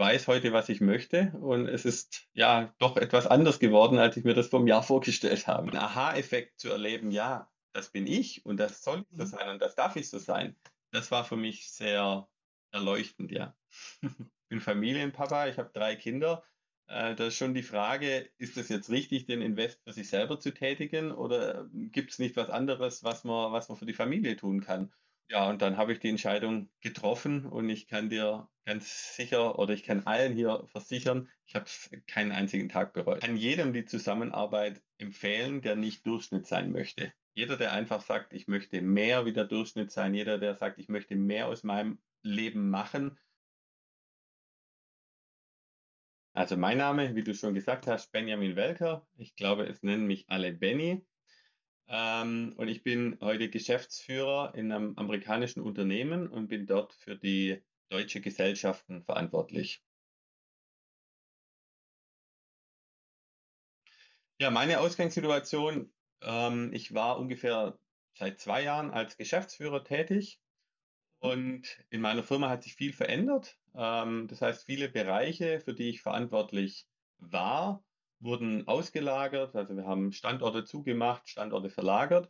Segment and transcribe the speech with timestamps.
[0.00, 4.24] weiß heute, was ich möchte und es ist ja doch etwas anders geworden, als ich
[4.24, 5.70] mir das vom Jahr vorgestellt habe.
[5.70, 9.26] Ein Aha-Effekt zu erleben, ja, das bin ich und das soll so mhm.
[9.28, 10.56] sein und das darf ich so sein.
[10.90, 12.28] Das war für mich sehr
[12.72, 13.54] erleuchtend, ja.
[14.02, 14.02] Ich
[14.48, 16.42] bin Familienpapa, ich habe drei Kinder.
[16.88, 20.40] Äh, da ist schon die Frage, ist es jetzt richtig, den Invest für sich selber
[20.40, 24.34] zu tätigen oder gibt es nicht was anderes, was man, was man für die Familie
[24.36, 24.92] tun kann?
[25.30, 29.72] Ja, und dann habe ich die Entscheidung getroffen und ich kann dir ganz sicher oder
[29.74, 31.66] ich kann allen hier versichern, ich habe
[32.08, 33.18] keinen einzigen Tag bereut.
[33.18, 37.12] Ich kann jedem die Zusammenarbeit empfehlen, der nicht Durchschnitt sein möchte.
[37.32, 40.88] Jeder, der einfach sagt, ich möchte mehr wie der Durchschnitt sein, jeder, der sagt, ich
[40.88, 43.16] möchte mehr aus meinem Leben machen.
[46.32, 49.06] Also mein Name, wie du schon gesagt hast, Benjamin Welker.
[49.16, 51.06] Ich glaube, es nennen mich alle Benny.
[51.92, 57.64] Ähm, und ich bin heute Geschäftsführer in einem amerikanischen Unternehmen und bin dort für die
[57.88, 59.82] deutsche Gesellschaften verantwortlich.
[64.38, 67.76] Ja, meine Ausgangssituation, ähm, ich war ungefähr
[68.14, 70.40] seit zwei Jahren als Geschäftsführer tätig
[71.18, 73.58] und in meiner Firma hat sich viel verändert.
[73.74, 76.88] Ähm, das heißt, viele Bereiche, für die ich verantwortlich
[77.18, 77.84] war,
[78.20, 82.28] wurden ausgelagert, also wir haben Standorte zugemacht, Standorte verlagert.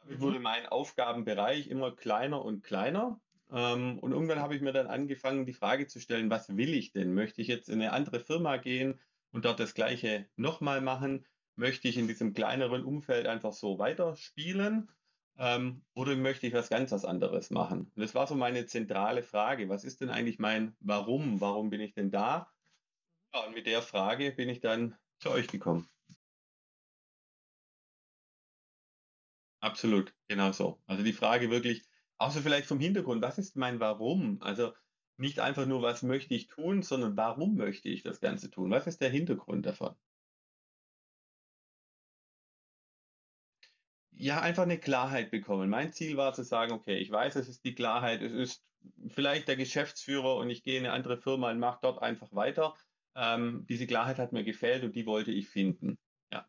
[0.00, 0.44] Damit wurde mhm.
[0.44, 3.20] mein Aufgabenbereich immer kleiner und kleiner.
[3.52, 6.92] Ähm, und irgendwann habe ich mir dann angefangen, die Frage zu stellen, was will ich
[6.92, 7.14] denn?
[7.14, 9.00] Möchte ich jetzt in eine andere Firma gehen
[9.32, 11.26] und dort das Gleiche nochmal machen?
[11.56, 14.90] Möchte ich in diesem kleineren Umfeld einfach so weiterspielen?
[15.36, 17.90] Ähm, oder möchte ich was ganz was anderes machen?
[17.94, 19.68] Und das war so meine zentrale Frage.
[19.68, 21.40] Was ist denn eigentlich mein Warum?
[21.40, 22.50] Warum bin ich denn da?
[23.32, 25.88] Ja, und mit der Frage bin ich dann zu euch gekommen.
[29.60, 30.80] Absolut, genau so.
[30.86, 31.82] Also die Frage wirklich,
[32.18, 34.40] außer vielleicht vom Hintergrund, was ist mein Warum?
[34.42, 34.74] Also
[35.16, 38.70] nicht einfach nur, was möchte ich tun, sondern warum möchte ich das Ganze tun?
[38.70, 39.96] Was ist der Hintergrund davon?
[44.16, 45.68] Ja, einfach eine Klarheit bekommen.
[45.68, 48.64] Mein Ziel war zu sagen, okay, ich weiß, es ist die Klarheit, es ist
[49.08, 52.74] vielleicht der Geschäftsführer und ich gehe in eine andere Firma und mache dort einfach weiter.
[53.16, 55.98] Ähm, diese Klarheit hat mir gefällt und die wollte ich finden.
[56.32, 56.46] Ja,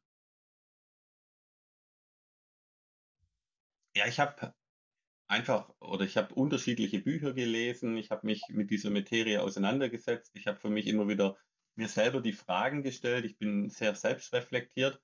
[3.96, 4.54] ja ich habe
[5.28, 7.98] einfach oder ich habe unterschiedliche Bücher gelesen.
[7.98, 10.32] Ich habe mich mit dieser Materie auseinandergesetzt.
[10.36, 11.38] Ich habe für mich immer wieder
[11.76, 13.26] mir selber die Fragen gestellt.
[13.26, 15.02] Ich bin sehr selbstreflektiert.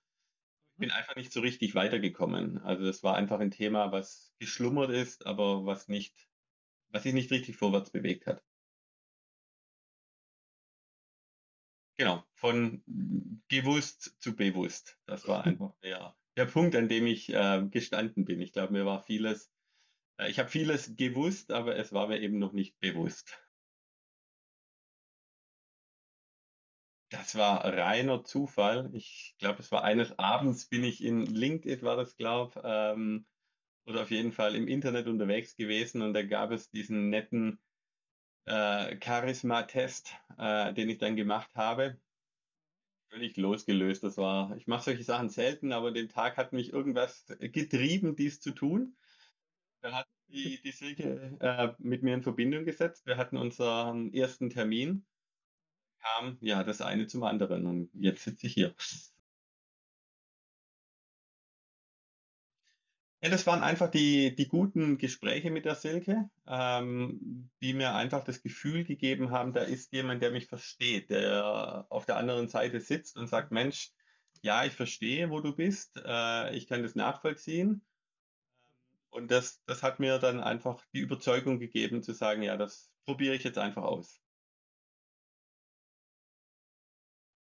[0.75, 2.59] Ich bin einfach nicht so richtig weitergekommen.
[2.59, 6.29] Also das war einfach ein Thema, was geschlummert ist, aber was nicht,
[6.89, 8.43] was sich nicht richtig vorwärts bewegt hat.
[12.01, 12.81] Genau, von
[13.47, 14.99] gewusst zu bewusst.
[15.05, 18.41] Das war einfach der, der Punkt, an dem ich äh, gestanden bin.
[18.41, 19.53] Ich glaube, mir war vieles,
[20.17, 23.39] äh, ich habe vieles gewusst, aber es war mir eben noch nicht bewusst.
[27.11, 28.89] Das war reiner Zufall.
[28.95, 33.27] Ich glaube, es war eines Abends, bin ich in LinkedIn, war das, glaube ähm,
[33.85, 37.59] oder auf jeden Fall im Internet unterwegs gewesen und da gab es diesen netten
[38.45, 41.97] äh, Charisma-Test, äh, den ich dann gemacht habe.
[43.09, 44.03] Völlig losgelöst.
[44.03, 48.39] Das war, ich mache solche Sachen selten, aber den Tag hat mich irgendwas getrieben, dies
[48.39, 48.95] zu tun.
[49.81, 53.05] Dann hat die, die Silke äh, mit mir in Verbindung gesetzt.
[53.05, 55.05] Wir hatten unseren ersten Termin.
[55.99, 58.73] Kam ja das eine zum anderen und jetzt sitze ich hier.
[63.23, 68.23] Ja, das waren einfach die, die guten Gespräche mit der Silke, ähm, die mir einfach
[68.23, 72.79] das Gefühl gegeben haben, da ist jemand, der mich versteht, der auf der anderen Seite
[72.79, 73.91] sitzt und sagt, Mensch,
[74.41, 77.85] ja, ich verstehe, wo du bist, äh, ich kann das nachvollziehen.
[79.11, 83.35] Und das, das hat mir dann einfach die Überzeugung gegeben zu sagen, ja, das probiere
[83.35, 84.19] ich jetzt einfach aus.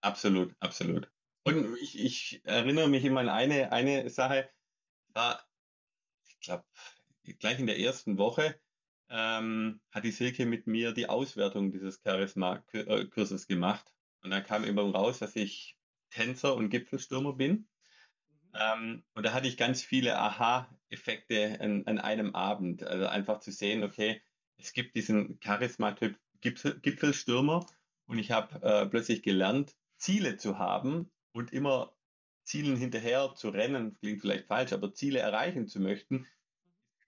[0.02, 1.12] Absolut, absolut.
[1.44, 4.50] Und ich, ich erinnere mich immer an eine, eine Sache,
[5.14, 5.40] da
[6.40, 6.64] ich glaube,
[7.38, 8.58] gleich in der ersten Woche
[9.10, 13.92] ähm, hat die Silke mit mir die Auswertung dieses Charisma-Kurses gemacht.
[14.22, 15.76] Und dann kam eben raus, dass ich
[16.10, 17.52] Tänzer und Gipfelstürmer bin.
[17.52, 17.66] Mhm.
[18.54, 22.82] Ähm, und da hatte ich ganz viele Aha-Effekte an, an, einem Abend.
[22.82, 24.22] Also einfach zu sehen, okay,
[24.56, 27.66] es gibt diesen Charisma-Typ Gipfelstürmer
[28.06, 31.94] und ich habe äh, plötzlich gelernt, Ziele zu haben und immer
[32.50, 36.26] Zielen hinterher zu rennen, klingt vielleicht falsch, aber Ziele erreichen zu möchten,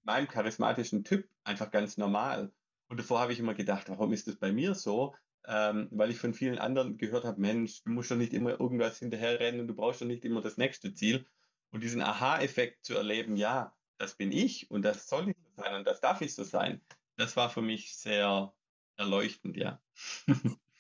[0.05, 2.53] meinem charismatischen Typ einfach ganz normal.
[2.89, 5.17] Und davor habe ich immer gedacht, warum ist das bei mir so?
[5.45, 9.01] Ähm, weil ich von vielen anderen gehört habe, Mensch, du musst doch nicht immer irgendwas
[9.01, 11.27] hinterher rennen, du brauchst doch nicht immer das nächste Ziel.
[11.73, 15.75] Und diesen Aha-Effekt zu erleben, ja, das bin ich und das soll ich so sein
[15.75, 16.81] und das darf ich so sein,
[17.17, 18.55] das war für mich sehr
[18.97, 19.83] erleuchtend, ja.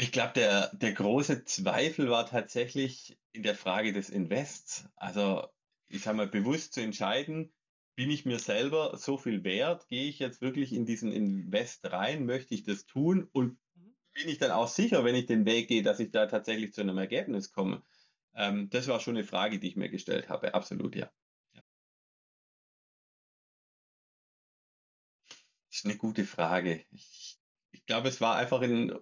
[0.00, 4.88] Ich glaube, der, der große Zweifel war tatsächlich in der Frage des Invests.
[4.94, 5.48] Also,
[5.88, 7.52] ich sage mal, bewusst zu entscheiden,
[7.96, 9.88] bin ich mir selber so viel wert?
[9.88, 12.26] Gehe ich jetzt wirklich in diesen Invest rein?
[12.26, 13.28] Möchte ich das tun?
[13.32, 13.58] Und
[14.12, 16.80] bin ich dann auch sicher, wenn ich den Weg gehe, dass ich da tatsächlich zu
[16.82, 17.82] einem Ergebnis komme?
[18.34, 20.54] Ähm, das war schon eine Frage, die ich mir gestellt habe.
[20.54, 21.10] Absolut, ja.
[21.54, 21.62] ja.
[25.68, 26.84] Das ist eine gute Frage.
[26.92, 27.27] Ich ich
[27.88, 28.96] glaube, es war einfach in,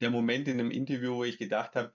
[0.00, 1.92] der Moment in einem Interview, wo ich gedacht habe,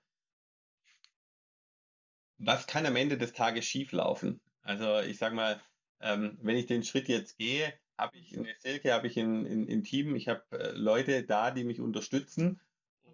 [2.37, 4.41] was kann am Ende des Tages schieflaufen?
[4.61, 5.61] Also ich sage mal,
[6.01, 9.83] ähm, wenn ich den Schritt jetzt gehe, habe ich in der Silke, habe ich ein
[9.83, 12.59] Team, ich habe äh, Leute da, die mich unterstützen.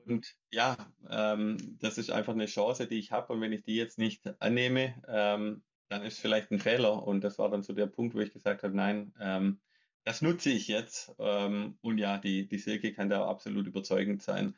[0.06, 0.76] Und ja,
[1.08, 3.32] ähm, das ist einfach eine Chance, die ich habe.
[3.32, 7.04] Und wenn ich die jetzt nicht annehme, ähm, dann ist vielleicht ein Fehler.
[7.04, 9.60] Und das war dann so der Punkt, wo ich gesagt habe, nein, ähm,
[10.04, 11.14] das nutze ich jetzt.
[11.20, 14.58] Ähm, und ja, die, die Silke kann da absolut überzeugend sein,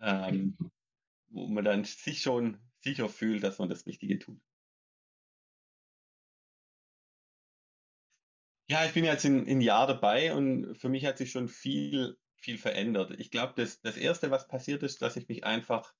[0.00, 0.56] ähm,
[1.28, 4.40] wo man dann sich schon sicher fühlt, dass man das Richtige tut.
[8.68, 12.16] Ja, ich bin jetzt in, in Jahr dabei und für mich hat sich schon viel,
[12.36, 13.12] viel verändert.
[13.18, 15.94] Ich glaube, das, das Erste, was passiert ist, dass ich mich einfach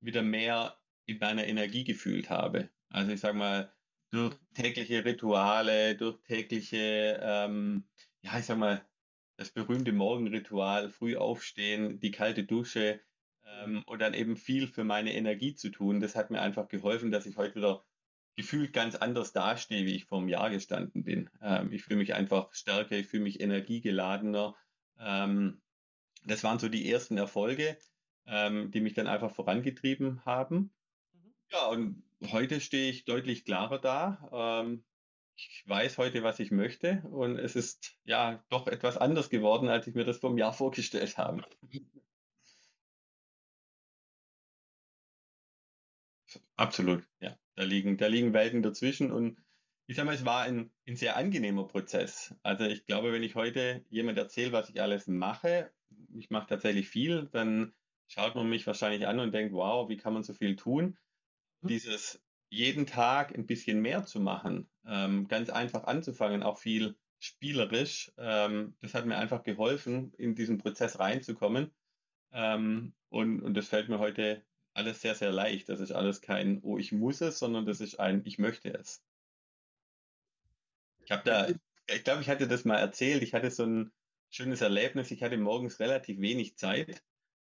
[0.00, 2.70] wieder mehr in meiner Energie gefühlt habe.
[2.90, 3.72] Also ich sage mal,
[4.10, 7.88] durch tägliche Rituale, durch tägliche ähm,
[8.22, 8.84] ja, ich sag mal,
[9.36, 13.00] das berühmte Morgenritual, früh aufstehen, die kalte Dusche
[13.46, 16.00] ähm, und dann eben viel für meine Energie zu tun.
[16.00, 17.84] Das hat mir einfach geholfen, dass ich heute wieder
[18.36, 21.30] gefühlt ganz anders dastehe, wie ich vor einem Jahr gestanden bin.
[21.42, 24.54] Ähm, ich fühle mich einfach stärker, ich fühle mich energiegeladener.
[24.98, 25.60] Ähm,
[26.24, 27.78] das waren so die ersten Erfolge,
[28.26, 30.72] ähm, die mich dann einfach vorangetrieben haben.
[31.12, 31.34] Mhm.
[31.50, 34.62] Ja, und heute stehe ich deutlich klarer da.
[34.62, 34.84] Ähm,
[35.48, 39.86] ich weiß heute, was ich möchte und es ist ja doch etwas anders geworden, als
[39.86, 41.44] ich mir das vor einem Jahr vorgestellt habe.
[46.56, 47.36] Absolut, ja.
[47.56, 49.38] Da liegen, da liegen Welten dazwischen und
[49.86, 52.34] ich sage mal, es war ein, ein sehr angenehmer Prozess.
[52.42, 55.72] Also ich glaube, wenn ich heute jemand erzähle, was ich alles mache,
[56.16, 57.74] ich mache tatsächlich viel, dann
[58.06, 60.98] schaut man mich wahrscheinlich an und denkt, wow, wie kann man so viel tun?
[61.62, 68.12] Dieses jeden Tag ein bisschen mehr zu machen, ähm, ganz einfach anzufangen, auch viel spielerisch.
[68.18, 71.70] Ähm, das hat mir einfach geholfen, in diesen Prozess reinzukommen.
[72.32, 74.44] Ähm, und, und das fällt mir heute
[74.74, 75.68] alles sehr, sehr leicht.
[75.68, 79.02] Das ist alles kein, oh, ich muss es, sondern das ist ein, ich möchte es.
[81.04, 83.22] Ich habe da, ich glaube, ich hatte das mal erzählt.
[83.22, 83.92] Ich hatte so ein
[84.28, 85.10] schönes Erlebnis.
[85.10, 87.02] Ich hatte morgens relativ wenig Zeit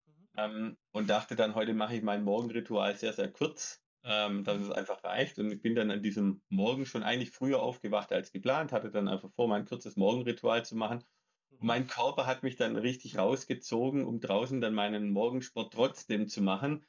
[0.06, 0.28] mhm.
[0.36, 4.70] ähm, und dachte dann, heute mache ich mein Morgenritual sehr, sehr kurz ähm, dass es
[4.70, 5.38] einfach reicht.
[5.38, 9.08] Und ich bin dann an diesem Morgen schon eigentlich früher aufgewacht als geplant, hatte dann
[9.08, 11.02] einfach vor, mein kurzes Morgenritual zu machen.
[11.50, 16.42] Und mein Körper hat mich dann richtig rausgezogen, um draußen dann meinen Morgensport trotzdem zu
[16.42, 16.84] machen.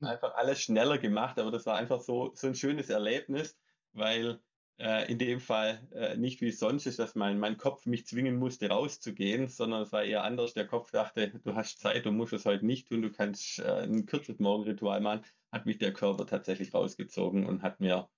[0.00, 3.58] Einfach alles schneller gemacht, aber das war einfach so, so ein schönes Erlebnis,
[3.92, 4.40] weil
[4.78, 8.36] äh, in dem Fall äh, nicht wie sonst ist, dass mein, mein Kopf mich zwingen
[8.36, 10.54] musste, rauszugehen, sondern es war eher anders.
[10.54, 13.82] Der Kopf dachte, du hast Zeit, du musst es heute nicht tun, du kannst äh,
[13.84, 18.08] ein kurzes Morgenritual machen hat mich der Körper tatsächlich rausgezogen und hat mir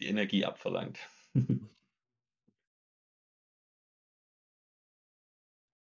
[0.00, 0.98] die Energie abverlangt.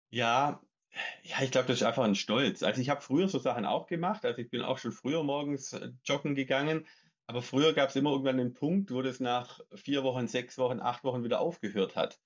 [0.10, 0.62] Ja,
[1.24, 2.64] ja, ich glaube, das ist einfach ein Stolz.
[2.64, 4.26] Also ich habe früher so Sachen auch gemacht.
[4.26, 6.88] Also ich bin auch schon früher morgens äh, joggen gegangen.
[7.28, 10.80] Aber früher gab es immer irgendwann den Punkt, wo das nach vier Wochen, sechs Wochen,
[10.80, 12.20] acht Wochen wieder aufgehört hat.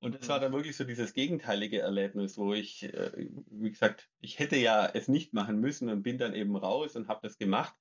[0.00, 0.42] Und das war mhm.
[0.42, 3.10] dann wirklich so dieses gegenteilige Erlebnis, wo ich, äh,
[3.50, 7.08] wie gesagt, ich hätte ja es nicht machen müssen und bin dann eben raus und
[7.08, 7.74] habe das gemacht.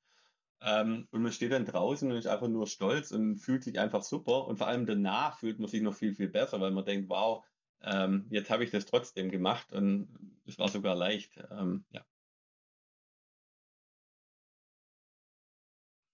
[0.62, 4.03] Ähm, und man steht dann draußen und ist einfach nur stolz und fühlt sich einfach
[4.03, 4.48] super.
[4.48, 7.43] Und vor allem danach fühlt man sich noch viel, viel besser, weil man denkt, wow,
[7.82, 10.08] ähm, jetzt habe ich das trotzdem gemacht und
[10.46, 11.43] es war sogar leicht.
[11.51, 12.05] Ähm, ja.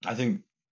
[0.05, 0.23] Also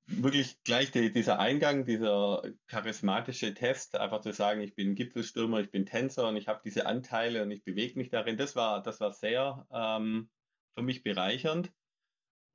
[0.08, 5.70] wirklich gleich die, dieser Eingang, dieser charismatische Test, einfach zu sagen, ich bin Gipfelstürmer, ich
[5.70, 9.00] bin Tänzer und ich habe diese Anteile und ich bewege mich darin, das war, das
[9.00, 10.30] war sehr ähm,
[10.76, 11.72] für mich bereichernd.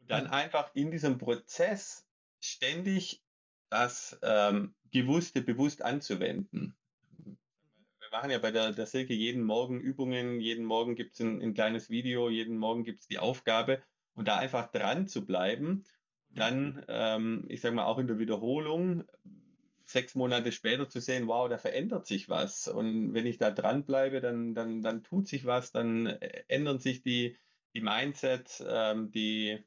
[0.01, 2.07] Und dann einfach in diesem Prozess
[2.41, 3.23] ständig
[3.71, 6.77] das ähm, Gewusste bewusst anzuwenden.
[7.25, 11.41] Wir machen ja bei der, der Silke jeden Morgen Übungen, jeden Morgen gibt es ein,
[11.41, 13.83] ein, kleines Video, jeden Morgen gibt es die Aufgabe
[14.15, 15.85] und da einfach dran zu bleiben,
[16.35, 19.05] dann, ähm, ich sage mal, auch in der Wiederholung,
[19.85, 22.69] sechs Monate später zu sehen, wow, da verändert sich was.
[22.69, 27.03] Und wenn ich da dranbleibe, dann, dann, dann tut sich was, dann äh, ändern sich
[27.03, 27.37] die,
[27.75, 29.63] die Mindset, ähm, die,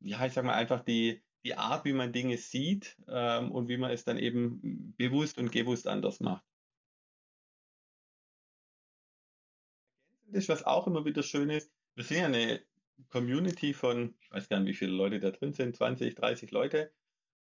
[0.00, 3.76] ja, ich sag mal einfach die, die Art, wie man Dinge sieht ähm, und wie
[3.76, 6.44] man es dann eben bewusst und gewusst anders macht.
[10.30, 12.62] Das, was auch immer wieder schön ist, Wir sind ja eine
[13.08, 16.92] Community von, ich weiß gar nicht, wie viele Leute da drin sind, 20, 30 Leute.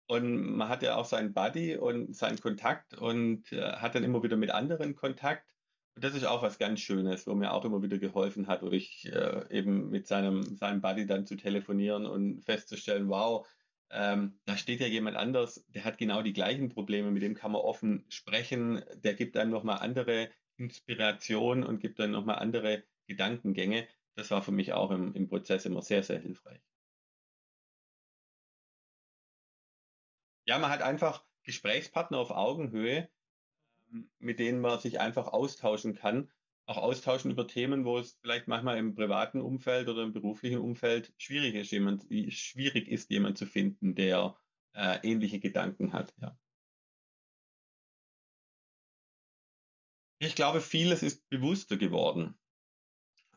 [0.07, 4.23] Und man hat ja auch seinen Buddy und seinen Kontakt und äh, hat dann immer
[4.23, 5.49] wieder mit anderen Kontakt.
[5.95, 8.73] Und das ist auch was ganz Schönes, wo mir auch immer wieder geholfen hat, oder
[8.73, 13.47] ich äh, eben mit seinem, seinem Buddy dann zu telefonieren und festzustellen, wow,
[13.91, 17.53] ähm, da steht ja jemand anders, der hat genau die gleichen Probleme, mit dem kann
[17.53, 23.87] man offen sprechen, der gibt dann nochmal andere Inspiration und gibt dann nochmal andere Gedankengänge.
[24.14, 26.61] Das war für mich auch im, im Prozess immer sehr, sehr hilfreich.
[30.45, 33.09] Ja, man hat einfach Gesprächspartner auf Augenhöhe,
[33.90, 36.31] ähm, mit denen man sich einfach austauschen kann.
[36.66, 41.12] Auch austauschen über Themen, wo es vielleicht manchmal im privaten Umfeld oder im beruflichen Umfeld
[41.16, 44.37] schwierig ist, jemand, schwierig ist, jemand zu finden, der
[44.75, 46.14] äh, ähnliche Gedanken hat.
[46.21, 46.38] Ja.
[50.21, 52.38] Ich glaube, vieles ist bewusster geworden.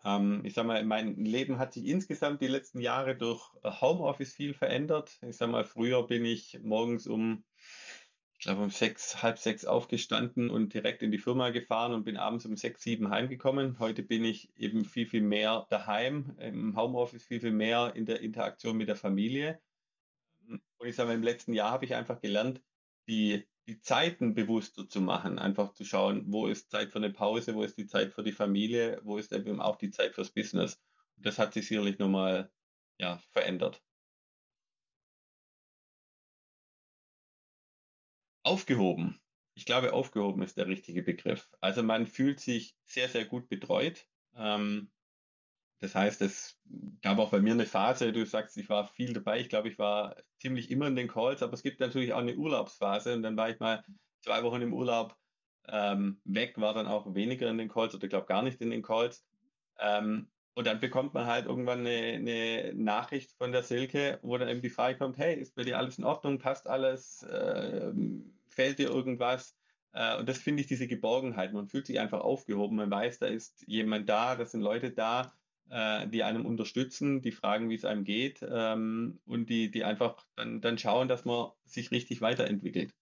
[0.05, 4.53] Ähm, ich sage mal, mein Leben hat sich insgesamt die letzten Jahre durch Homeoffice viel
[4.53, 5.17] verändert.
[5.27, 7.43] Ich sage mal, früher bin ich morgens um,
[8.37, 12.17] ich glaube, um sechs, halb sechs aufgestanden und direkt in die Firma gefahren und bin
[12.17, 13.79] abends um sechs, sieben heimgekommen.
[13.79, 18.21] Heute bin ich eben viel, viel mehr daheim, im Homeoffice viel, viel mehr in der
[18.21, 19.59] Interaktion mit der Familie.
[20.47, 22.61] Und ich sage mal, im letzten Jahr habe ich einfach gelernt,
[23.07, 27.55] die die Zeiten bewusster zu machen, einfach zu schauen, wo ist Zeit für eine Pause,
[27.55, 30.81] wo ist die Zeit für die Familie, wo ist eben auch die Zeit fürs Business.
[31.17, 32.51] Und das hat sich sicherlich nochmal
[32.99, 33.81] ja, verändert.
[38.43, 39.19] Aufgehoben.
[39.55, 41.49] Ich glaube, aufgehoben ist der richtige Begriff.
[41.61, 44.07] Also man fühlt sich sehr, sehr gut betreut.
[44.35, 44.91] Ähm,
[45.79, 46.57] das heißt, es
[47.01, 49.39] gab auch bei mir eine Phase, du sagst, ich war viel dabei.
[49.39, 52.35] Ich glaube, ich war ziemlich immer in den Calls, aber es gibt natürlich auch eine
[52.35, 53.83] Urlaubsphase und dann war ich mal
[54.21, 55.15] zwei Wochen im Urlaub
[55.67, 58.69] ähm, weg, war dann auch weniger in den Calls oder ich glaube gar nicht in
[58.69, 59.25] den Calls.
[59.79, 64.47] Ähm, und dann bekommt man halt irgendwann eine, eine, Nachricht von der Silke, wo dann
[64.47, 67.91] eben die Frage kommt, hey, ist bei dir alles in Ordnung, passt alles, äh,
[68.47, 69.57] fehlt dir irgendwas?
[69.91, 71.51] Äh, und das finde ich diese Geborgenheit.
[71.51, 75.33] Man fühlt sich einfach aufgehoben, man weiß, da ist jemand da, da sind Leute da,
[75.69, 80.25] äh, die einem unterstützen, die fragen, wie es einem geht ähm, und die, die einfach
[80.35, 82.93] dann, dann schauen, dass man sich richtig weiterentwickelt.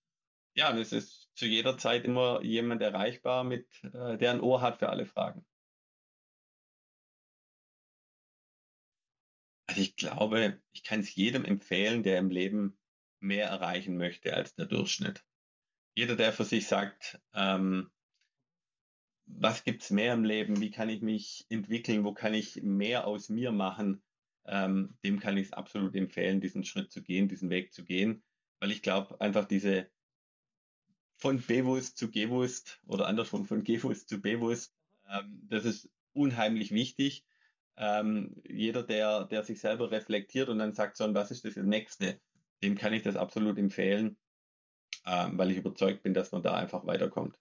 [0.56, 4.62] Ja, und es ist zu jeder Zeit immer jemand erreichbar, mit, äh, der ein Ohr
[4.62, 5.46] hat für alle Fragen.
[9.68, 12.78] Also ich glaube, ich kann es jedem empfehlen, der im Leben
[13.20, 15.24] mehr erreichen möchte als der Durchschnitt.
[15.96, 17.90] Jeder, der für sich sagt, ähm,
[19.26, 23.08] was gibt es mehr im Leben, wie kann ich mich entwickeln, wo kann ich mehr
[23.08, 24.02] aus mir machen,
[24.46, 28.24] ähm, dem kann ich es absolut empfehlen, diesen Schritt zu gehen, diesen Weg zu gehen,
[28.60, 29.90] weil ich glaube, einfach diese
[31.18, 34.76] von bewusst zu gewusst oder andersrum von gewusst zu bewusst,
[35.10, 37.26] ähm, das ist unheimlich wichtig.
[37.78, 42.20] Ähm, jeder, der, der sich selber reflektiert und dann sagt, so, was ist das Nächste,
[42.62, 44.18] dem kann ich das absolut empfehlen,
[45.06, 47.38] ähm, weil ich überzeugt bin, dass man da einfach weiterkommt.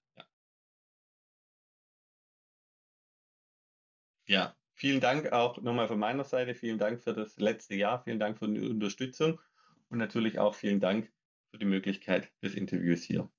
[4.32, 6.54] Ja, vielen Dank auch nochmal von meiner Seite.
[6.54, 8.02] Vielen Dank für das letzte Jahr.
[8.02, 9.38] Vielen Dank für die Unterstützung
[9.90, 11.12] und natürlich auch vielen Dank
[11.50, 13.30] für die Möglichkeit des Interviews hier.